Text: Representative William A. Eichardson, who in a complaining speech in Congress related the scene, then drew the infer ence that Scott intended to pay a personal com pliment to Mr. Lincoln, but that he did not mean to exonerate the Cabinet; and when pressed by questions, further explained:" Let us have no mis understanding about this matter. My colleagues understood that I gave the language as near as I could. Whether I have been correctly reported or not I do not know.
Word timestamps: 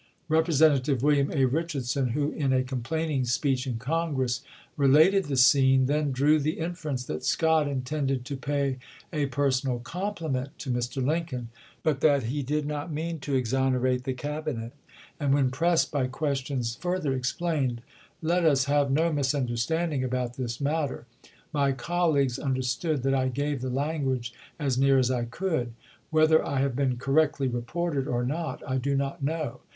Representative 0.29 1.03
William 1.03 1.29
A. 1.29 1.45
Eichardson, 1.45 2.13
who 2.13 2.31
in 2.31 2.51
a 2.51 2.63
complaining 2.63 3.23
speech 3.23 3.67
in 3.67 3.77
Congress 3.77 4.41
related 4.75 5.25
the 5.25 5.37
scene, 5.37 5.85
then 5.85 6.11
drew 6.11 6.39
the 6.39 6.57
infer 6.57 6.89
ence 6.89 7.03
that 7.03 7.23
Scott 7.23 7.67
intended 7.67 8.25
to 8.25 8.35
pay 8.35 8.79
a 9.13 9.27
personal 9.27 9.77
com 9.77 10.15
pliment 10.15 10.47
to 10.57 10.71
Mr. 10.71 11.05
Lincoln, 11.05 11.49
but 11.83 12.01
that 12.01 12.23
he 12.23 12.41
did 12.41 12.65
not 12.65 12.91
mean 12.91 13.19
to 13.19 13.35
exonerate 13.35 14.03
the 14.03 14.15
Cabinet; 14.15 14.71
and 15.19 15.35
when 15.35 15.51
pressed 15.51 15.91
by 15.91 16.07
questions, 16.07 16.73
further 16.73 17.13
explained:" 17.13 17.83
Let 18.23 18.43
us 18.43 18.65
have 18.65 18.89
no 18.89 19.13
mis 19.13 19.35
understanding 19.35 20.03
about 20.03 20.33
this 20.35 20.59
matter. 20.59 21.05
My 21.53 21.73
colleagues 21.73 22.39
understood 22.39 23.03
that 23.03 23.13
I 23.13 23.27
gave 23.27 23.61
the 23.61 23.69
language 23.69 24.33
as 24.57 24.79
near 24.79 24.97
as 24.97 25.11
I 25.11 25.25
could. 25.25 25.73
Whether 26.09 26.43
I 26.43 26.59
have 26.61 26.75
been 26.75 26.97
correctly 26.97 27.47
reported 27.47 28.07
or 28.07 28.25
not 28.25 28.63
I 28.67 28.79
do 28.79 28.97
not 28.97 29.21
know. 29.21 29.59